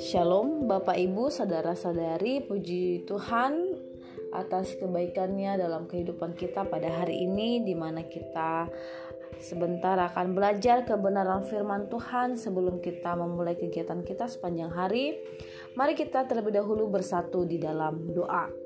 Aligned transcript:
Shalom 0.00 0.64
Bapak 0.64 0.96
Ibu 0.96 1.28
Saudara-saudari 1.28 2.40
Puji 2.40 3.04
Tuhan 3.04 3.76
atas 4.32 4.80
kebaikannya 4.80 5.60
dalam 5.60 5.84
kehidupan 5.84 6.40
kita 6.40 6.64
pada 6.64 6.88
hari 6.88 7.28
ini 7.28 7.60
di 7.60 7.76
mana 7.76 8.00
kita 8.08 8.72
sebentar 9.44 10.00
akan 10.00 10.32
belajar 10.32 10.88
kebenaran 10.88 11.44
firman 11.44 11.92
Tuhan 11.92 12.40
sebelum 12.40 12.80
kita 12.80 13.12
memulai 13.20 13.52
kegiatan 13.52 14.00
kita 14.00 14.24
sepanjang 14.24 14.72
hari. 14.72 15.20
Mari 15.76 15.92
kita 15.92 16.24
terlebih 16.24 16.64
dahulu 16.64 16.88
bersatu 16.88 17.44
di 17.44 17.60
dalam 17.60 18.08
doa. 18.08 18.63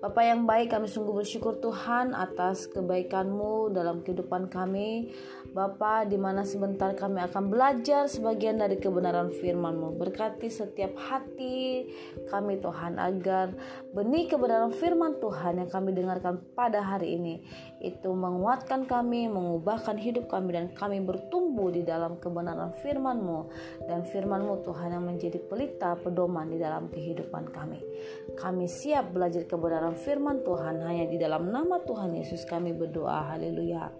Bapak 0.00 0.24
yang 0.24 0.48
baik, 0.48 0.72
kami 0.72 0.88
sungguh 0.88 1.12
bersyukur 1.12 1.60
Tuhan 1.60 2.16
atas 2.16 2.64
kebaikan-Mu 2.72 3.68
dalam 3.68 4.00
kehidupan 4.00 4.48
kami. 4.48 5.12
Bapa, 5.52 6.08
di 6.08 6.16
mana 6.16 6.40
sebentar 6.40 6.96
kami 6.96 7.20
akan 7.20 7.52
belajar 7.52 8.08
sebagian 8.08 8.56
dari 8.56 8.80
kebenaran 8.80 9.28
firman-Mu. 9.28 10.00
Berkati 10.00 10.48
setiap 10.48 10.96
hati 10.96 11.84
kami 12.32 12.64
Tuhan 12.64 12.96
agar 12.96 13.52
benih 13.92 14.24
kebenaran 14.24 14.72
firman 14.72 15.20
Tuhan 15.20 15.60
yang 15.60 15.68
kami 15.68 15.92
dengarkan 15.92 16.48
pada 16.56 16.80
hari 16.80 17.20
ini 17.20 17.44
itu 17.84 18.08
menguatkan 18.08 18.88
kami, 18.88 19.28
mengubahkan 19.28 20.00
hidup 20.00 20.32
kami 20.32 20.56
dan 20.56 20.72
kami 20.72 21.04
bertumbuh 21.04 21.68
di 21.68 21.84
dalam 21.84 22.16
kebenaran 22.16 22.72
firman-Mu 22.80 23.40
dan 23.84 24.08
firman-Mu 24.08 24.64
Tuhan 24.64 24.96
yang 24.96 25.04
menjadi 25.04 25.44
pelita 25.44 25.92
pedoman 26.00 26.48
di 26.48 26.56
dalam 26.56 26.88
kehidupan 26.88 27.52
kami. 27.52 27.84
Kami 28.32 28.64
siap 28.64 29.12
belajar 29.12 29.44
kebenaran 29.44 29.89
firman 29.94 30.42
Tuhan 30.42 30.82
hanya 30.82 31.06
di 31.06 31.16
dalam 31.16 31.48
nama 31.48 31.80
Tuhan 31.82 32.14
Yesus 32.16 32.46
kami 32.48 32.74
berdoa. 32.74 33.34
Haleluya. 33.34 33.90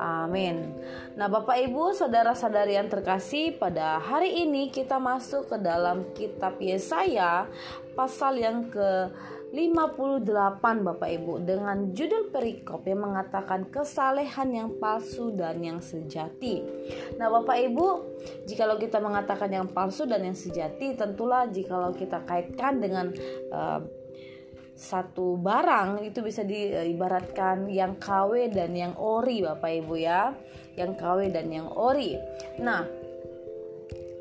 Amin. 0.00 0.74
Nah, 1.14 1.30
Bapak 1.30 1.54
Ibu, 1.54 1.94
saudara-saudari 1.94 2.74
yang 2.74 2.90
terkasih, 2.90 3.54
pada 3.54 4.02
hari 4.02 4.42
ini 4.42 4.68
kita 4.74 4.98
masuk 4.98 5.54
ke 5.54 5.56
dalam 5.62 6.10
kitab 6.18 6.58
Yesaya 6.58 7.46
pasal 7.94 8.42
yang 8.42 8.66
ke 8.66 9.14
58 9.54 10.58
Bapak 10.82 11.10
Ibu 11.14 11.46
dengan 11.46 11.94
judul 11.94 12.34
perikop 12.34 12.82
yang 12.90 13.06
mengatakan 13.06 13.70
kesalehan 13.70 14.50
yang 14.50 14.70
palsu 14.82 15.30
dan 15.30 15.62
yang 15.62 15.78
sejati. 15.78 16.58
Nah 17.14 17.30
Bapak 17.30 17.62
Ibu, 17.62 17.86
jikalau 18.50 18.74
kita 18.82 18.98
mengatakan 18.98 19.46
yang 19.54 19.70
palsu 19.70 20.10
dan 20.10 20.26
yang 20.26 20.34
sejati, 20.34 20.98
tentulah 20.98 21.46
jikalau 21.46 21.94
kita 21.94 22.26
kaitkan 22.26 22.82
dengan 22.82 23.14
uh, 23.54 23.78
satu 24.74 25.38
barang 25.38 26.02
itu 26.02 26.18
bisa 26.18 26.42
diibaratkan 26.42 27.70
yang 27.70 27.94
KW 27.94 28.50
dan 28.50 28.74
yang 28.74 28.98
ori 28.98 29.38
Bapak 29.42 29.70
Ibu 29.70 29.94
ya. 29.94 30.34
Yang 30.74 30.98
KW 30.98 31.18
dan 31.30 31.46
yang 31.54 31.70
ori. 31.70 32.18
Nah 32.58 32.82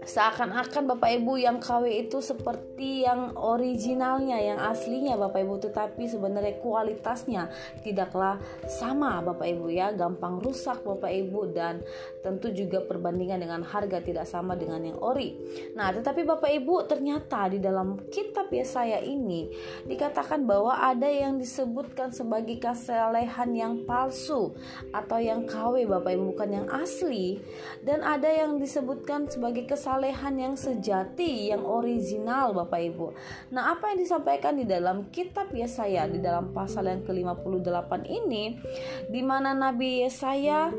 seakan-akan 0.03 0.83
Bapak 0.95 1.09
Ibu 1.15 1.39
yang 1.39 1.63
KW 1.63 2.07
itu 2.07 2.19
seperti 2.19 3.07
yang 3.07 3.35
originalnya, 3.39 4.35
yang 4.39 4.59
aslinya 4.59 5.15
Bapak 5.15 5.47
Ibu, 5.47 5.55
tetapi 5.63 6.03
sebenarnya 6.11 6.59
kualitasnya 6.59 7.47
tidaklah 7.79 8.39
sama 8.67 9.23
Bapak 9.23 9.47
Ibu 9.47 9.71
ya, 9.71 9.95
gampang 9.95 10.43
rusak 10.43 10.83
Bapak 10.83 11.07
Ibu. 11.07 11.55
Dan 11.55 11.79
tentu 12.19 12.51
juga 12.51 12.83
perbandingan 12.83 13.39
dengan 13.39 13.61
harga 13.63 14.03
tidak 14.03 14.27
sama 14.27 14.59
dengan 14.59 14.83
yang 14.83 14.99
ori. 14.99 15.39
Nah, 15.75 15.95
tetapi 15.95 16.27
Bapak 16.27 16.51
Ibu 16.51 16.83
ternyata 16.87 17.47
di 17.47 17.63
dalam 17.63 18.03
kitab 18.11 18.51
Yesaya 18.51 18.99
ini 18.99 19.47
dikatakan 19.87 20.43
bahwa 20.43 20.75
ada 20.83 21.07
yang 21.07 21.39
disebutkan 21.39 22.11
sebagai 22.11 22.59
kesalehan 22.59 23.55
yang 23.55 23.73
palsu 23.87 24.51
atau 24.91 25.19
yang 25.19 25.47
KW 25.47 25.87
Bapak 25.87 26.11
Ibu 26.11 26.35
bukan 26.35 26.49
yang 26.51 26.67
asli. 26.67 27.39
Dan 27.83 28.03
ada 28.03 28.27
yang 28.27 28.59
disebutkan 28.59 29.31
sebagai 29.31 29.63
kesalehan 29.63 29.92
kesalehan 29.93 30.35
yang 30.41 30.55
sejati, 30.57 31.53
yang 31.53 31.61
original 31.69 32.49
Bapak 32.57 32.81
Ibu. 32.81 33.13
Nah, 33.53 33.77
apa 33.77 33.93
yang 33.93 34.01
disampaikan 34.01 34.57
di 34.57 34.65
dalam 34.65 35.13
kitab 35.13 35.53
Yesaya 35.53 36.09
di 36.09 36.17
dalam 36.17 36.49
pasal 36.49 36.89
yang 36.89 37.05
ke-58 37.05 38.09
ini 38.09 38.57
di 39.05 39.21
mana 39.21 39.53
Nabi 39.53 40.01
Yesaya 40.01 40.73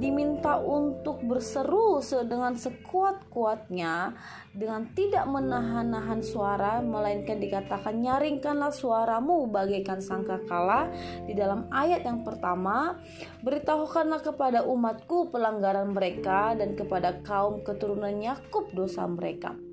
diminta 0.00 0.56
untuk 0.56 1.20
berseru 1.22 2.00
dengan 2.24 2.56
sekuat-kuatnya 2.56 4.16
dengan 4.56 4.88
tidak 4.96 5.28
menahan-nahan 5.28 6.24
suara 6.24 6.80
melainkan 6.80 7.38
dikatakan 7.38 8.00
nyaringkanlah 8.00 8.72
suaramu 8.72 9.46
bagaikan 9.46 10.00
sangkakala. 10.00 10.90
Di 11.28 11.36
dalam 11.36 11.68
ayat 11.70 12.02
yang 12.08 12.24
pertama 12.24 12.98
beritahukanlah 13.44 14.24
kepada 14.24 14.64
umatku 14.64 15.28
pelanggaran 15.28 15.92
mereka 15.92 16.56
dan 16.56 16.74
kepada 16.74 17.20
kaum 17.20 17.60
keturunan 17.60 18.16
Yakub 18.18 18.72
dosa 18.72 19.04
mereka 19.04 19.69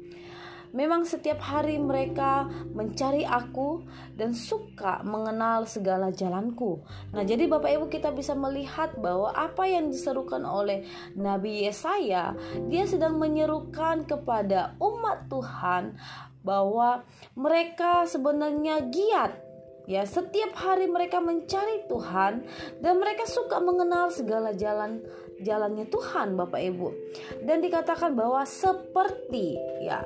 Memang 0.77 1.09
setiap 1.09 1.41
hari 1.41 1.81
mereka 1.81 2.45
mencari 2.77 3.25
aku 3.25 3.81
dan 4.13 4.37
suka 4.37 5.01
mengenal 5.01 5.65
segala 5.65 6.13
jalanku. 6.13 6.85
Nah, 7.17 7.25
jadi 7.25 7.49
Bapak 7.49 7.73
Ibu 7.73 7.85
kita 7.89 8.13
bisa 8.13 8.37
melihat 8.37 8.93
bahwa 9.01 9.33
apa 9.33 9.65
yang 9.65 9.89
diserukan 9.89 10.45
oleh 10.45 10.85
Nabi 11.17 11.65
Yesaya, 11.65 12.37
dia 12.69 12.85
sedang 12.85 13.17
menyerukan 13.17 14.05
kepada 14.05 14.77
umat 14.77 15.25
Tuhan 15.33 15.97
bahwa 16.45 17.01
mereka 17.33 18.05
sebenarnya 18.05 18.85
giat 18.93 19.47
Ya, 19.87 20.03
setiap 20.03 20.51
hari 20.59 20.91
mereka 20.91 21.23
mencari 21.23 21.87
Tuhan 21.87 22.43
dan 22.83 22.93
mereka 22.99 23.23
suka 23.23 23.63
mengenal 23.63 24.11
segala 24.11 24.51
jalan 24.51 24.99
jalannya 25.39 25.87
Tuhan, 25.87 26.35
Bapak 26.35 26.59
Ibu. 26.59 26.87
Dan 27.47 27.63
dikatakan 27.63 28.11
bahwa 28.11 28.43
seperti 28.43 29.55
ya 29.79 30.03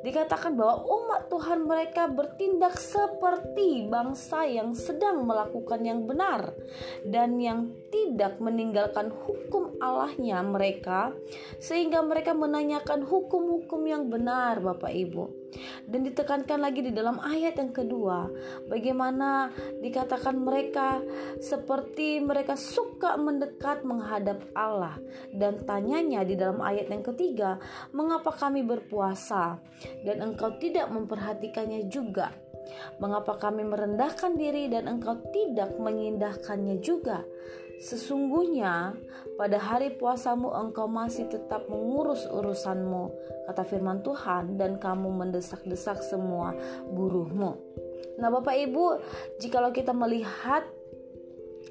dikatakan 0.00 0.56
bahwa 0.56 0.84
umat 0.84 1.28
Tuhan 1.28 1.68
mereka 1.68 2.08
bertindak 2.08 2.76
seperti 2.80 3.88
bangsa 3.88 4.48
yang 4.48 4.72
sedang 4.72 5.24
melakukan 5.28 5.80
yang 5.84 6.08
benar 6.08 6.56
dan 7.04 7.36
yang 7.36 7.72
tidak 7.92 8.40
meninggalkan 8.40 9.12
hukum 9.12 9.76
Allahnya 9.80 10.40
mereka 10.44 11.12
sehingga 11.60 12.00
mereka 12.00 12.32
menanyakan 12.32 13.04
hukum-hukum 13.04 13.82
yang 13.84 14.08
benar 14.08 14.60
Bapak 14.60 14.92
Ibu 14.92 15.39
dan 15.86 16.00
ditekankan 16.06 16.62
lagi 16.62 16.86
di 16.86 16.92
dalam 16.94 17.18
ayat 17.18 17.58
yang 17.58 17.74
kedua 17.74 18.30
bagaimana 18.70 19.50
dikatakan 19.82 20.38
mereka 20.38 21.02
seperti 21.42 22.22
mereka 22.22 22.54
suka 22.54 23.18
mendekat 23.18 23.82
menghadap 23.82 24.42
Allah. 24.54 24.98
Dan 25.30 25.62
tanyanya 25.64 26.22
di 26.22 26.34
dalam 26.38 26.62
ayat 26.62 26.90
yang 26.90 27.04
ketiga 27.04 27.58
mengapa 27.90 28.30
kami 28.34 28.62
berpuasa 28.62 29.58
dan 30.06 30.22
engkau 30.22 30.54
tidak 30.58 30.88
memperhatikannya 30.90 31.90
juga? 31.90 32.30
Mengapa 33.02 33.34
kami 33.34 33.66
merendahkan 33.66 34.38
diri 34.38 34.70
dan 34.70 34.86
engkau 34.86 35.18
tidak 35.34 35.74
mengindahkannya 35.74 36.78
juga 36.78 37.26
Sesungguhnya 37.80 38.92
pada 39.40 39.56
hari 39.56 39.96
puasamu 39.96 40.52
engkau 40.52 40.84
masih 40.84 41.32
tetap 41.32 41.64
mengurus 41.72 42.28
urusanmu, 42.28 43.08
kata 43.48 43.64
firman 43.64 44.04
Tuhan, 44.04 44.60
dan 44.60 44.76
kamu 44.76 45.08
mendesak-desak 45.08 46.04
semua 46.04 46.52
buruhmu. 46.92 47.56
Nah 48.20 48.28
Bapak 48.28 48.52
Ibu, 48.52 49.00
jikalau 49.40 49.72
kita 49.72 49.96
melihat 49.96 50.68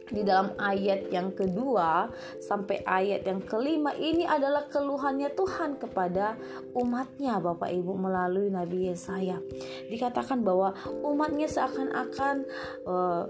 di 0.09 0.25
dalam 0.25 0.58
ayat 0.58 1.14
yang 1.14 1.30
kedua 1.38 2.09
sampai 2.42 2.81
ayat 2.81 3.30
yang 3.30 3.46
kelima 3.46 3.94
ini 3.94 4.25
adalah 4.25 4.66
keluhannya 4.66 5.30
Tuhan 5.38 5.78
kepada 5.78 6.34
umatnya 6.74 7.38
Bapak 7.38 7.69
Ibu 7.69 7.94
melalui 7.94 8.50
Nabi 8.50 8.90
Yesaya 8.90 9.38
dikatakan 9.86 10.42
bahwa 10.42 10.74
umatnya 11.06 11.46
seakan-akan 11.46 12.42
uh, 12.90 13.30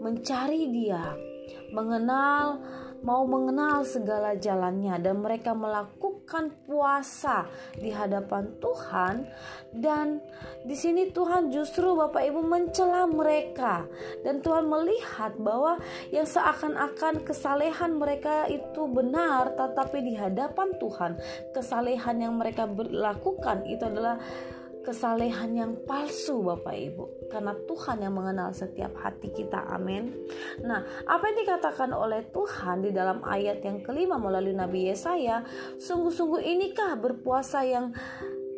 mencari 0.00 0.72
dia 0.72 1.12
mengenal 1.74 2.62
mau 3.04 3.28
mengenal 3.28 3.84
segala 3.84 4.34
jalannya. 4.34 4.96
Dan 4.98 5.20
mereka 5.20 5.52
melakukan 5.52 6.56
puasa 6.64 7.44
di 7.76 7.92
hadapan 7.92 8.48
Tuhan. 8.58 9.28
Dan 9.76 10.18
di 10.64 10.72
sini 10.72 11.12
Tuhan 11.12 11.52
justru 11.52 11.92
Bapak 11.92 12.24
Ibu 12.24 12.40
mencela 12.40 13.04
mereka. 13.04 13.84
Dan 14.24 14.40
Tuhan 14.40 14.64
melihat 14.64 15.36
bahwa 15.36 15.76
yang 16.08 16.24
seakan-akan 16.24 17.22
kesalehan 17.22 18.00
mereka 18.00 18.48
itu 18.48 18.88
benar 18.88 19.52
tetapi 19.54 20.00
di 20.00 20.14
hadapan 20.16 20.72
Tuhan 20.80 21.12
kesalehan 21.52 22.16
yang 22.22 22.34
mereka 22.40 22.64
lakukan 22.90 23.66
itu 23.68 23.84
adalah 23.84 24.16
kesalehan 24.84 25.56
yang 25.56 25.72
palsu 25.88 26.44
Bapak 26.44 26.76
Ibu. 26.76 27.04
Karena 27.32 27.56
Tuhan 27.64 28.04
yang 28.04 28.14
mengenal 28.14 28.52
setiap 28.52 28.92
hati 29.00 29.32
kita. 29.32 29.64
Amin. 29.72 30.12
Nah 30.62 30.84
apa 31.08 31.24
yang 31.32 31.38
dikatakan 31.40 31.90
oleh 31.90 32.28
Tuhan 32.30 32.84
di 32.84 32.92
dalam 32.92 33.24
ayat 33.24 33.64
yang 33.64 33.80
kelima 33.80 34.20
melalui 34.20 34.52
Nabi 34.52 34.92
Yesaya 34.92 35.42
sungguh-sungguh 35.80 36.44
inikah 36.44 36.94
berpuasa 37.00 37.64
yang 37.64 37.96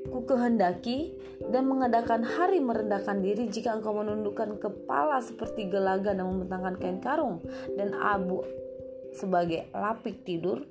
ku 0.07 0.23
kehendaki 0.23 1.15
dan 1.51 1.67
mengadakan 1.67 2.23
hari 2.23 2.63
merendahkan 2.63 3.21
diri 3.21 3.51
jika 3.51 3.75
engkau 3.75 3.93
menundukkan 3.93 4.57
kepala 4.63 5.19
seperti 5.21 5.67
gelaga 5.67 6.15
dan 6.15 6.27
membentangkan 6.31 6.75
kain 6.79 6.99
karung 7.03 7.43
dan 7.75 7.93
abu 7.93 8.41
sebagai 9.13 9.67
lapik 9.75 10.23
tidur 10.23 10.63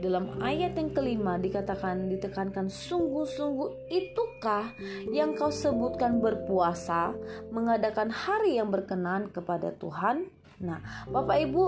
dalam 0.00 0.36
ayat 0.40 0.76
yang 0.76 0.90
kelima 0.92 1.40
dikatakan 1.40 2.08
ditekankan 2.12 2.68
sungguh-sungguh 2.68 3.88
itukah 3.88 4.72
yang 5.12 5.32
kau 5.32 5.48
sebutkan 5.48 6.20
berpuasa 6.20 7.16
mengadakan 7.48 8.12
hari 8.12 8.60
yang 8.60 8.68
berkenan 8.68 9.32
kepada 9.32 9.72
Tuhan 9.76 10.28
nah 10.60 10.80
Bapak 11.08 11.38
Ibu 11.50 11.64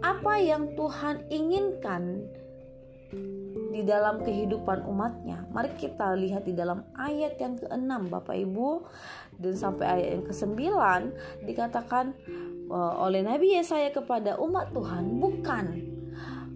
apa 0.00 0.40
yang 0.40 0.72
Tuhan 0.76 1.28
inginkan 1.28 2.24
di 3.70 3.82
dalam 3.86 4.22
kehidupan 4.22 4.86
umatnya. 4.86 5.46
Mari 5.50 5.74
kita 5.78 6.14
lihat 6.14 6.46
di 6.46 6.54
dalam 6.54 6.86
ayat 6.94 7.38
yang 7.38 7.58
ke-6 7.58 7.90
Bapak 8.10 8.36
Ibu 8.38 8.86
dan 9.38 9.54
sampai 9.58 9.86
ayat 9.86 10.08
yang 10.18 10.24
ke-9 10.26 10.60
dikatakan 11.46 12.14
uh, 12.70 13.02
oleh 13.02 13.22
Nabi 13.22 13.58
Yesaya 13.58 13.90
kepada 13.94 14.38
umat 14.38 14.70
Tuhan, 14.74 15.18
bukan 15.18 15.64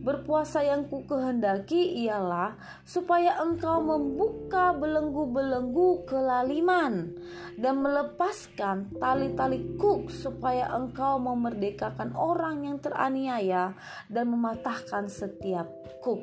berpuasa 0.04 0.60
yang 0.60 0.84
ku 0.92 1.08
kehendaki 1.08 2.04
ialah 2.04 2.60
supaya 2.84 3.40
engkau 3.40 3.80
membuka 3.80 4.76
belenggu-belenggu 4.76 6.04
kelaliman 6.04 7.16
dan 7.56 7.80
melepaskan 7.80 8.92
tali-tali 9.00 9.80
kuk 9.80 10.12
supaya 10.12 10.68
engkau 10.76 11.16
memerdekakan 11.16 12.12
orang 12.12 12.68
yang 12.68 12.76
teraniaya 12.76 13.72
dan 14.12 14.28
mematahkan 14.28 15.08
setiap 15.08 15.66
kuk 16.04 16.20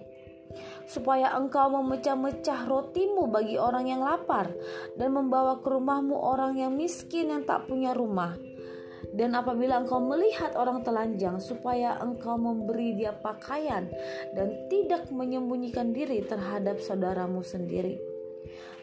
supaya 0.87 1.31
engkau 1.39 1.71
memecah-mecah 1.81 2.67
rotimu 2.67 3.31
bagi 3.31 3.55
orang 3.55 3.87
yang 3.87 4.03
lapar 4.03 4.51
dan 4.99 5.15
membawa 5.15 5.63
ke 5.63 5.67
rumahmu 5.71 6.15
orang 6.15 6.59
yang 6.59 6.75
miskin 6.75 7.31
yang 7.31 7.43
tak 7.47 7.71
punya 7.71 7.95
rumah. 7.95 8.35
Dan 9.09 9.33
apabila 9.33 9.81
engkau 9.81 10.00
melihat 10.00 10.53
orang 10.53 10.86
telanjang, 10.86 11.42
supaya 11.42 11.98
engkau 12.00 12.38
memberi 12.38 12.94
dia 12.95 13.12
pakaian 13.18 13.89
dan 14.38 14.69
tidak 14.69 15.09
menyembunyikan 15.09 15.92
diri 15.92 16.21
terhadap 16.21 16.77
saudaramu 16.77 17.42
sendiri 17.42 18.12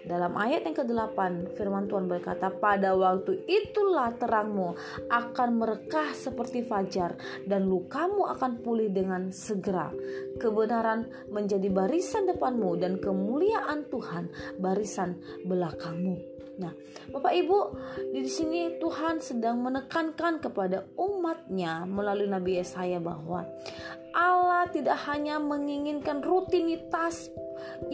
dalam 0.08 0.40
ayat 0.40 0.64
yang 0.64 0.72
ke-8 0.72 1.52
firman 1.52 1.84
Tuhan 1.84 2.08
berkata 2.08 2.48
pada 2.48 2.96
waktu 2.96 3.44
itulah 3.44 4.16
terangmu 4.16 4.72
akan 5.12 5.48
merekah 5.60 6.16
seperti 6.16 6.64
fajar 6.64 7.20
dan 7.44 7.68
lukamu 7.68 8.24
akan 8.24 8.64
pulih 8.64 8.88
dengan 8.88 9.28
segera. 9.28 9.92
Kebenaran 10.40 11.28
menjadi 11.28 11.68
barisan 11.68 12.24
depanmu 12.24 12.80
dan 12.80 12.96
kemuliaan 13.02 13.84
Tuhan 13.92 14.32
barisan 14.56 15.20
belakangmu. 15.44 16.37
Nah, 16.58 16.74
Bapak 17.14 17.32
Ibu, 17.38 17.58
di 18.10 18.26
sini 18.26 18.82
Tuhan 18.82 19.22
sedang 19.22 19.62
menekankan 19.62 20.42
kepada 20.42 20.90
umatnya 20.98 21.86
melalui 21.86 22.26
Nabi 22.26 22.58
Yesaya 22.58 22.98
bahwa 22.98 23.46
Allah 24.10 24.66
tidak 24.74 24.98
hanya 25.06 25.38
menginginkan 25.38 26.18
rutinitas 26.18 27.30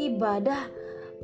ibadah 0.01 0.65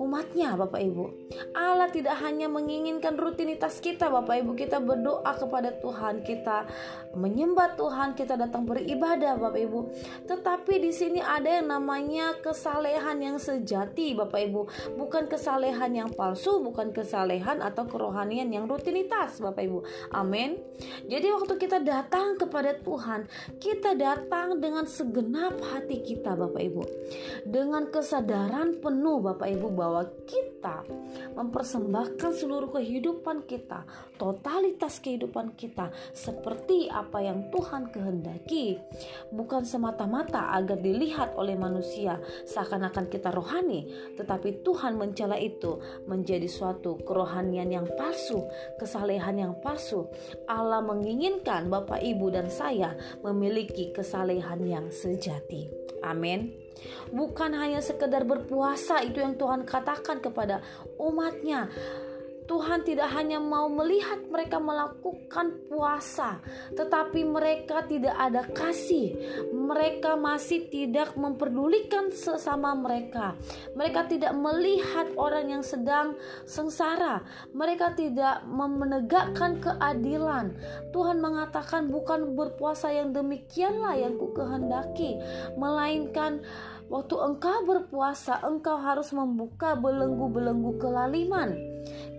umatnya 0.00 0.56
Bapak 0.56 0.81
Ibu. 0.81 1.05
Allah 1.52 1.93
tidak 1.93 2.17
hanya 2.25 2.49
menginginkan 2.49 3.20
rutinitas 3.20 3.85
kita 3.85 4.08
Bapak 4.08 4.41
Ibu, 4.41 4.56
kita 4.56 4.81
berdoa 4.81 5.29
kepada 5.37 5.76
Tuhan, 5.76 6.25
kita 6.25 6.64
menyembah 7.12 7.76
Tuhan, 7.76 8.17
kita 8.17 8.41
datang 8.41 8.64
beribadah 8.64 9.37
Bapak 9.37 9.61
Ibu. 9.61 9.81
Tetapi 10.25 10.81
di 10.81 10.88
sini 10.97 11.20
ada 11.20 11.61
yang 11.61 11.69
namanya 11.69 12.32
kesalehan 12.41 13.20
yang 13.20 13.37
sejati 13.37 14.17
Bapak 14.17 14.41
Ibu, 14.41 14.61
bukan 14.97 15.29
kesalehan 15.29 15.93
yang 15.93 16.08
palsu, 16.17 16.64
bukan 16.64 16.97
kesalehan 16.97 17.61
atau 17.61 17.85
kerohanian 17.85 18.49
yang 18.49 18.64
rutinitas 18.64 19.37
Bapak 19.44 19.69
Ibu. 19.69 19.85
Amin. 20.17 20.56
Jadi 21.05 21.29
waktu 21.29 21.61
kita 21.61 21.85
datang 21.85 22.41
kepada 22.41 22.73
Tuhan, 22.81 23.29
kita 23.61 23.93
datang 23.93 24.56
dengan 24.56 24.88
segenap 24.88 25.61
hati 25.61 26.00
kita 26.00 26.32
Bapak 26.32 26.62
Ibu. 26.64 26.82
Dengan 27.44 27.93
kesadaran 27.93 28.81
penuh 28.81 29.20
Bapak 29.20 29.50
Ibu 29.50 29.69
bahwa 29.76 29.89
bahwa 29.90 30.06
kita 30.22 30.87
mempersembahkan 31.34 32.31
seluruh 32.31 32.70
kehidupan 32.70 33.42
kita, 33.42 33.82
totalitas 34.14 35.02
kehidupan 35.02 35.58
kita 35.58 35.90
seperti 36.14 36.87
apa 36.87 37.19
yang 37.19 37.50
Tuhan 37.50 37.90
kehendaki, 37.90 38.78
bukan 39.34 39.66
semata-mata 39.66 40.54
agar 40.54 40.78
dilihat 40.78 41.34
oleh 41.34 41.58
manusia 41.58 42.22
seakan-akan 42.46 43.10
kita 43.10 43.34
rohani, 43.34 43.90
tetapi 44.14 44.62
Tuhan 44.62 44.94
mencela 44.94 45.34
itu 45.34 45.82
menjadi 46.06 46.46
suatu 46.46 47.02
kerohanian 47.02 47.66
yang 47.75 47.90
palsu, 47.98 48.46
kesalehan 48.78 49.42
yang 49.42 49.58
palsu. 49.58 50.06
Allah 50.46 50.78
menginginkan 50.87 51.66
Bapak, 51.66 51.98
Ibu, 51.98 52.31
dan 52.31 52.46
saya 52.46 52.94
memiliki 53.26 53.90
kesalehan 53.90 54.62
yang 54.62 54.87
sejati. 54.94 55.66
Amin. 56.06 56.69
Bukan 57.11 57.52
hanya 57.58 57.82
sekedar 57.82 58.22
berpuasa 58.25 59.02
itu 59.02 59.20
yang 59.20 59.34
Tuhan 59.34 59.67
katakan 59.67 60.22
kepada 60.22 60.62
umatnya. 60.96 61.69
Tuhan 62.50 62.82
tidak 62.82 63.14
hanya 63.14 63.38
mau 63.38 63.70
melihat 63.70 64.26
mereka 64.26 64.58
melakukan 64.58 65.70
puasa, 65.70 66.43
tetapi 66.75 67.23
mereka 67.23 67.87
tidak 67.87 68.11
ada 68.19 68.43
kasih. 68.50 69.14
Mereka 69.55 70.19
masih 70.19 70.67
tidak 70.67 71.14
memperdulikan 71.14 72.11
sesama 72.11 72.75
mereka. 72.75 73.38
Mereka 73.79 74.11
tidak 74.11 74.35
melihat 74.35 75.14
orang 75.14 75.55
yang 75.55 75.62
sedang 75.62 76.19
sengsara. 76.43 77.23
Mereka 77.55 77.94
tidak 77.94 78.43
menegakkan 78.50 79.62
keadilan. 79.62 80.50
Tuhan 80.91 81.23
mengatakan 81.23 81.87
bukan 81.87 82.35
berpuasa 82.35 82.91
yang 82.91 83.14
demikianlah 83.14 83.94
yang 83.94 84.19
ku 84.19 84.35
kehendaki, 84.35 85.23
melainkan 85.55 86.43
Waktu 86.91 87.14
engkau 87.23 87.62
berpuasa, 87.70 88.43
engkau 88.43 88.75
harus 88.75 89.14
membuka 89.14 89.79
belenggu-belenggu 89.79 90.75
kelaliman. 90.82 91.69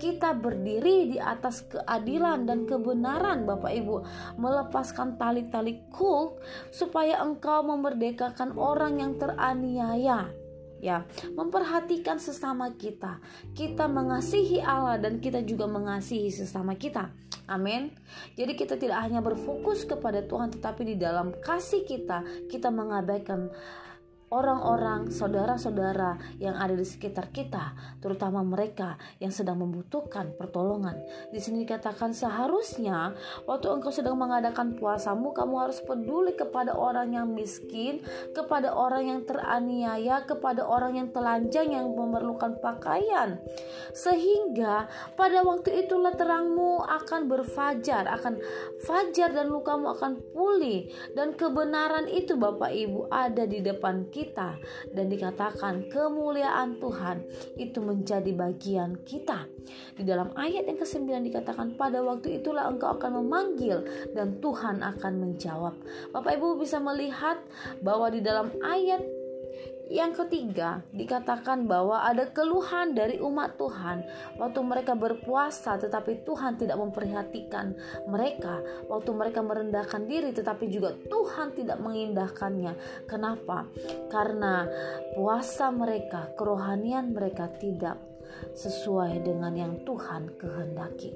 Kita 0.01 0.33
berdiri 0.33 1.13
di 1.13 1.21
atas 1.21 1.62
keadilan 1.69 2.50
dan 2.50 2.65
kebenaran, 2.65 3.45
Bapak 3.45 3.69
Ibu, 3.69 4.01
melepaskan 4.42 5.21
tali-tali 5.21 5.77
kuk 5.94 6.42
supaya 6.74 7.21
engkau 7.21 7.62
memerdekakan 7.62 8.57
orang 8.57 8.98
yang 8.98 9.13
teraniaya. 9.21 10.33
Ya 10.81 11.06
memperhatikan 11.38 12.18
sesama 12.18 12.74
kita. 12.74 13.21
Kita 13.53 13.86
mengasihi 13.86 14.65
Allah 14.65 14.98
dan 14.98 15.21
kita 15.21 15.45
juga 15.45 15.69
mengasihi 15.69 16.33
sesama 16.33 16.74
kita. 16.74 17.13
Amin. 17.45 17.94
Jadi 18.33 18.57
kita 18.57 18.81
tidak 18.81 19.06
hanya 19.06 19.21
berfokus 19.21 19.86
kepada 19.86 20.25
Tuhan 20.25 20.50
tetapi 20.50 20.81
di 20.81 20.95
dalam 20.97 21.38
kasih 21.38 21.86
kita 21.86 22.25
kita 22.50 22.74
mengabaikan 22.74 23.54
orang-orang, 24.31 25.12
saudara-saudara 25.12 26.16
yang 26.40 26.56
ada 26.56 26.71
di 26.71 26.88
sekitar 26.88 27.35
kita, 27.35 27.76
terutama 28.00 28.40
mereka 28.47 28.95
yang 29.19 29.30
sedang 29.30 29.59
membutuhkan 29.59 30.31
pertolongan. 30.40 30.95
Di 31.35 31.44
sini 31.44 31.68
dikatakan 31.68 32.16
seharusnya 32.16 33.11
waktu 33.44 33.68
engkau 33.68 33.92
sedang 33.92 34.16
mengadakan 34.16 34.80
puasamu, 34.80 35.35
kamu 35.35 35.56
harus 35.68 35.83
peduli 35.83 36.31
kepada 36.31 36.71
orang 36.71 37.11
yang 37.11 37.28
miskin, 37.28 38.00
kepada 38.31 38.71
orang 38.71 39.11
yang 39.11 39.21
teraniaya, 39.28 40.23
kepada 40.23 40.64
orang 40.64 40.95
yang 40.95 41.11
telanjang 41.11 41.76
yang 41.76 41.92
memerlukan 41.92 42.56
pakaian. 42.64 43.35
Sehingga 43.92 44.88
pada 45.19 45.44
waktu 45.44 45.83
itulah 45.83 46.16
terangmu 46.16 46.88
akan 46.88 47.28
berfajar, 47.28 48.07
akan 48.07 48.40
fajar 48.88 49.35
dan 49.35 49.52
lukamu 49.52 49.92
akan 49.92 50.23
pulih 50.31 50.88
dan 51.11 51.35
kebenaran 51.35 52.07
itu 52.07 52.40
Bapak 52.40 52.71
Ibu 52.71 53.11
ada 53.11 53.44
di 53.44 53.59
depan 53.59 54.07
kita 54.07 54.20
kita 54.21 54.61
dan 54.94 55.09
dikatakan 55.09 55.90
kemuliaan 55.90 56.78
Tuhan 56.78 57.25
itu 57.57 57.81
menjadi 57.81 58.30
bagian 58.37 59.01
kita. 59.01 59.49
Di 59.97 60.06
dalam 60.06 60.30
ayat 60.37 60.69
yang 60.69 60.78
ke-9 60.78 61.09
dikatakan 61.33 61.73
pada 61.73 62.06
waktu 62.06 62.37
itulah 62.37 62.69
engkau 62.69 62.94
akan 62.94 63.25
memanggil 63.25 63.81
dan 64.13 64.37
Tuhan 64.37 64.85
akan 64.85 65.13
menjawab. 65.18 65.73
Bapak 66.13 66.37
Ibu 66.37 66.61
bisa 66.61 66.78
melihat 66.78 67.42
bahwa 67.81 68.13
di 68.13 68.21
dalam 68.21 68.54
ayat 68.61 69.01
yang 69.92 70.16
ketiga, 70.16 70.80
dikatakan 70.95 71.68
bahwa 71.68 72.07
ada 72.07 72.31
keluhan 72.31 72.95
dari 72.95 73.19
umat 73.19 73.60
Tuhan 73.60 74.07
waktu 74.40 74.60
mereka 74.64 74.95
berpuasa, 74.95 75.76
tetapi 75.76 76.24
Tuhan 76.24 76.56
tidak 76.56 76.80
memperhatikan 76.80 77.76
mereka. 78.07 78.64
Waktu 78.88 79.12
mereka 79.12 79.44
merendahkan 79.44 80.07
diri, 80.07 80.31
tetapi 80.31 80.71
juga 80.71 80.95
Tuhan 81.12 81.52
tidak 81.60 81.83
mengindahkannya. 81.83 83.04
Kenapa? 83.04 83.68
Karena 84.07 84.64
puasa 85.12 85.68
mereka, 85.76 86.31
kerohanian 86.40 87.12
mereka 87.12 87.52
tidak 87.60 88.00
sesuai 88.56 89.28
dengan 89.28 89.52
yang 89.60 89.74
Tuhan 89.83 90.40
kehendaki. 90.40 91.12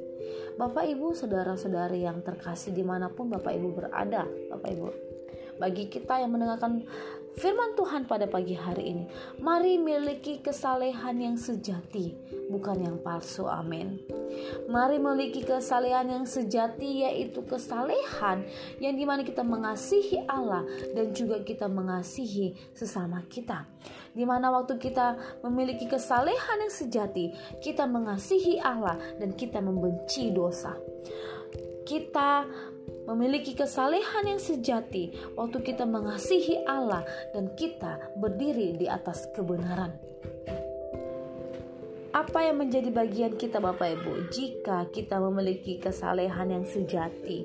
Bapak, 0.59 0.83
ibu, 0.83 1.15
saudara-saudari 1.15 2.03
yang 2.03 2.19
terkasih 2.19 2.75
di 2.75 2.83
mana 2.83 3.07
pun 3.07 3.31
Bapak, 3.31 3.55
ibu 3.55 3.71
berada, 3.71 4.27
Bapak, 4.51 4.69
ibu, 4.71 4.91
bagi 5.55 5.87
kita 5.87 6.19
yang 6.19 6.35
mendengarkan 6.35 6.83
firman 7.35 7.75
Tuhan 7.75 8.07
pada 8.07 8.25
pagi 8.27 8.55
hari 8.55 8.95
ini. 8.95 9.03
Mari 9.43 9.75
miliki 9.79 10.39
kesalehan 10.39 11.19
yang 11.19 11.37
sejati, 11.37 12.15
bukan 12.47 12.83
yang 12.83 12.97
palsu. 13.03 13.47
Amin. 13.47 13.99
Mari 14.67 14.99
miliki 14.99 15.43
kesalehan 15.43 16.11
yang 16.11 16.25
sejati 16.27 17.07
yaitu 17.07 17.43
kesalehan 17.43 18.43
yang 18.79 18.95
di 18.95 19.05
mana 19.07 19.23
kita 19.23 19.43
mengasihi 19.43 20.23
Allah 20.27 20.63
dan 20.95 21.11
juga 21.11 21.43
kita 21.43 21.67
mengasihi 21.67 22.55
sesama 22.75 23.23
kita. 23.27 23.67
Di 24.15 24.23
mana 24.23 24.47
waktu 24.51 24.79
kita 24.79 25.39
memiliki 25.43 25.91
kesalehan 25.91 26.63
yang 26.63 26.71
sejati, 26.71 27.35
kita 27.59 27.83
mengasihi 27.83 28.63
Allah 28.63 28.95
dan 29.19 29.35
kita 29.35 29.59
membenci 29.59 30.31
dosa. 30.31 30.75
Kita 31.85 32.47
memiliki 33.05 33.53
kesalehan 33.53 34.25
yang 34.25 34.41
sejati 34.41 35.13
waktu 35.37 35.61
kita 35.61 35.85
mengasihi 35.85 36.65
Allah 36.65 37.05
dan 37.33 37.53
kita 37.53 38.01
berdiri 38.17 38.73
di 38.77 38.89
atas 38.89 39.29
kebenaran. 39.33 39.93
Apa 42.15 42.47
yang 42.47 42.63
menjadi 42.63 42.89
bagian 42.95 43.35
kita 43.35 43.59
Bapak 43.59 43.99
Ibu 43.99 44.31
jika 44.31 44.87
kita 44.87 45.19
memiliki 45.19 45.83
kesalehan 45.83 46.47
yang 46.47 46.65
sejati? 46.65 47.43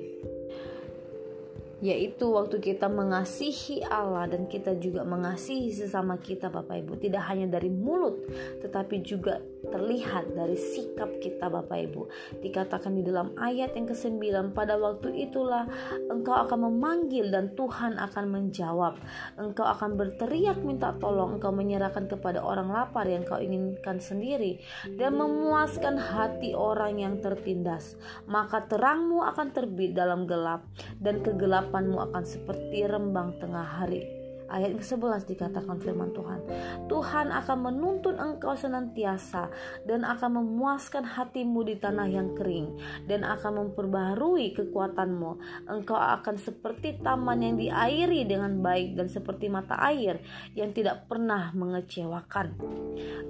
Yaitu 1.81 2.29
waktu 2.29 2.61
kita 2.61 2.85
mengasihi 2.85 3.81
Allah 3.89 4.29
dan 4.29 4.45
kita 4.45 4.77
juga 4.77 5.01
mengasihi 5.01 5.73
sesama 5.73 6.21
kita 6.21 6.53
Bapak 6.53 6.85
Ibu. 6.85 7.01
Tidak 7.01 7.23
hanya 7.25 7.49
dari 7.49 7.73
mulut 7.73 8.21
tetapi 8.61 9.01
juga 9.01 9.41
terlihat 9.65 10.37
dari 10.37 10.53
sikap 10.53 11.17
kita 11.17 11.49
Bapak 11.49 11.79
Ibu. 11.89 12.01
Dikatakan 12.45 12.93
di 12.93 13.01
dalam 13.01 13.33
ayat 13.33 13.73
yang 13.73 13.89
ke-9 13.89 14.53
pada 14.53 14.77
waktu 14.77 15.25
itulah 15.25 15.65
engkau 16.13 16.37
akan 16.37 16.69
memanggil 16.69 17.33
dan 17.33 17.57
Tuhan 17.57 17.97
akan 17.97 18.25
menjawab. 18.29 19.01
Engkau 19.41 19.65
akan 19.65 19.97
berteriak 19.97 20.61
minta 20.61 20.93
tolong. 21.01 21.41
Engkau 21.41 21.49
menyerahkan 21.49 22.05
kepada 22.05 22.45
orang 22.45 22.69
lapar 22.69 23.09
yang 23.09 23.25
kau 23.25 23.41
inginkan 23.41 23.97
sendiri 23.97 24.61
dan 25.01 25.17
memuaskan 25.17 25.97
hati 25.97 26.53
orang 26.53 27.01
yang 27.01 27.17
tertindas. 27.17 27.97
Maka 28.29 28.69
terangmu 28.69 29.25
akan 29.25 29.49
terbit 29.49 29.97
dalam 29.97 30.29
gelap 30.29 30.61
dan 31.01 31.25
kegelapan 31.25 31.70
harapanmu 31.71 32.03
akan 32.11 32.23
seperti 32.27 32.83
rembang 32.83 33.39
tengah 33.39 33.63
hari. 33.63 34.03
Ayat 34.51 34.75
ke-11 34.75 35.31
dikatakan 35.31 35.79
firman 35.79 36.11
Tuhan. 36.11 36.43
Tuhan 36.91 37.31
akan 37.31 37.57
menuntun 37.71 38.19
engkau 38.19 38.51
senantiasa 38.51 39.47
dan 39.87 40.03
akan 40.03 40.43
memuaskan 40.43 41.07
hatimu 41.07 41.63
di 41.63 41.79
tanah 41.79 42.11
yang 42.11 42.35
kering 42.35 42.75
dan 43.07 43.23
akan 43.23 43.63
memperbaharui 43.63 44.51
kekuatanmu. 44.51 45.31
Engkau 45.71 45.95
akan 45.95 46.35
seperti 46.35 46.99
taman 46.99 47.39
yang 47.39 47.55
diairi 47.55 48.27
dengan 48.27 48.59
baik 48.59 48.99
dan 48.99 49.07
seperti 49.07 49.47
mata 49.47 49.79
air 49.79 50.19
yang 50.51 50.75
tidak 50.75 51.07
pernah 51.07 51.55
mengecewakan. 51.55 52.59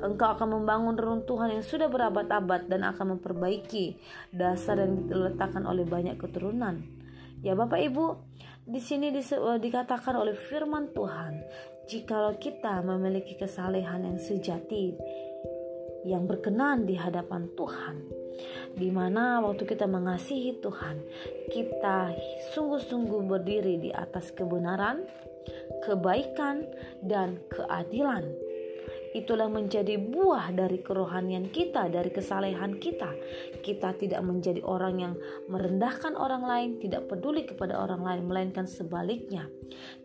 Engkau 0.01 0.33
akan 0.33 0.57
membangun 0.57 0.97
reruntuhan 0.97 1.53
yang 1.53 1.61
sudah 1.61 1.85
berabad-abad 1.85 2.65
dan 2.65 2.81
akan 2.81 3.21
memperbaiki 3.21 4.01
dasar 4.33 4.81
yang 4.81 5.05
diletakkan 5.05 5.69
oleh 5.69 5.85
banyak 5.85 6.17
keturunan. 6.17 7.00
Ya 7.41 7.57
Bapak 7.57 7.81
Ibu, 7.81 8.05
di 8.69 8.77
sini 8.77 9.09
eh, 9.09 9.57
dikatakan 9.57 10.13
oleh 10.13 10.37
firman 10.37 10.93
Tuhan, 10.93 11.41
jikalau 11.89 12.37
kita 12.37 12.85
memiliki 12.85 13.33
kesalehan 13.33 14.05
yang 14.05 14.21
sejati 14.21 14.93
yang 16.05 16.29
berkenan 16.29 16.85
di 16.85 16.93
hadapan 16.93 17.49
Tuhan, 17.57 18.05
di 18.77 18.93
mana 18.93 19.41
waktu 19.41 19.65
kita 19.65 19.89
mengasihi 19.89 20.61
Tuhan, 20.61 21.01
kita 21.49 22.13
sungguh-sungguh 22.53 23.25
berdiri 23.25 23.81
di 23.81 23.89
atas 23.89 24.29
kebenaran, 24.33 25.01
kebaikan, 25.81 26.69
dan 27.01 27.41
keadilan 27.49 28.25
itulah 29.11 29.51
menjadi 29.51 29.99
buah 29.99 30.55
dari 30.55 30.79
kerohanian 30.79 31.51
kita, 31.51 31.91
dari 31.91 32.09
kesalehan 32.11 32.79
kita. 32.79 33.11
Kita 33.59 33.95
tidak 33.95 34.21
menjadi 34.23 34.63
orang 34.63 34.95
yang 34.99 35.13
merendahkan 35.51 36.15
orang 36.15 36.43
lain, 36.43 36.69
tidak 36.79 37.11
peduli 37.11 37.43
kepada 37.43 37.79
orang 37.79 38.01
lain, 38.03 38.21
melainkan 38.27 38.65
sebaliknya. 38.67 39.47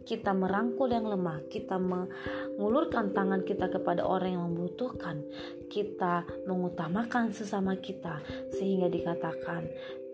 Kita 0.06 0.34
merangkul 0.34 0.90
yang 0.90 1.06
lemah, 1.06 1.46
kita 1.50 1.78
mengulurkan 1.78 3.14
tangan 3.14 3.42
kita 3.42 3.70
kepada 3.70 4.06
orang 4.06 4.38
yang 4.38 4.44
membutuhkan. 4.50 5.22
Kita 5.66 6.26
mengutamakan 6.46 7.34
sesama 7.34 7.74
kita 7.78 8.22
sehingga 8.54 8.86
dikatakan 8.86 9.66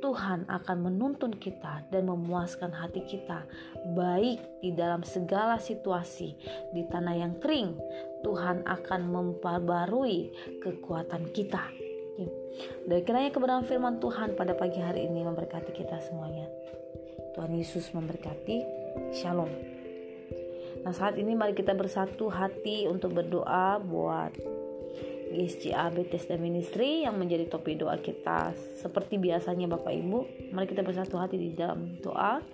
Tuhan 0.03 0.51
akan 0.51 0.79
menuntun 0.83 1.39
kita 1.39 1.87
dan 1.95 2.11
memuaskan 2.11 2.75
hati 2.75 3.07
kita, 3.07 3.47
baik 3.95 4.43
di 4.59 4.75
dalam 4.75 5.07
segala 5.07 5.63
situasi, 5.63 6.35
di 6.75 6.83
tanah 6.91 7.15
yang 7.15 7.39
kering. 7.39 7.79
Tuhan 8.23 8.65
akan 8.65 9.01
memperbarui 9.11 10.33
kekuatan 10.63 11.31
kita. 11.35 11.63
Dan 12.87 12.99
kiranya 13.03 13.31
kebenaran 13.33 13.67
firman 13.67 13.99
Tuhan 13.99 14.39
pada 14.39 14.55
pagi 14.55 14.79
hari 14.79 15.09
ini 15.09 15.27
memberkati 15.27 15.73
kita 15.75 15.99
semuanya. 16.03 16.47
Tuhan 17.35 17.53
Yesus 17.57 17.91
memberkati. 17.97 18.83
Shalom. 19.17 19.49
Nah 20.83 20.93
saat 20.93 21.17
ini 21.17 21.33
mari 21.33 21.55
kita 21.55 21.73
bersatu 21.73 22.29
hati 22.29 22.91
untuk 22.91 23.17
berdoa 23.17 23.81
buat 23.81 24.35
GSCA 25.33 25.89
Bethesda 25.89 26.37
Ministry 26.37 27.09
yang 27.09 27.17
menjadi 27.17 27.49
topik 27.49 27.81
doa 27.81 27.97
kita 27.97 28.53
seperti 28.77 29.17
biasanya 29.17 29.65
Bapak 29.71 29.95
Ibu. 29.97 30.53
Mari 30.53 30.67
kita 30.69 30.85
bersatu 30.85 31.17
hati 31.17 31.41
di 31.41 31.57
dalam 31.57 31.97
doa. 32.05 32.45